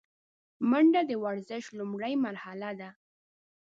منډه 0.69 1.01
د 1.09 1.11
ورزش 1.23 1.63
لومړۍ 1.77 2.13
مرحله 2.25 2.69
ده 2.79 2.89